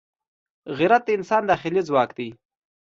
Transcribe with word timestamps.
غیرت 0.77 1.01
د 1.05 1.09
انسان 1.17 1.43
داخلي 1.51 1.81
ځواک 1.87 2.09
دی 2.17 2.29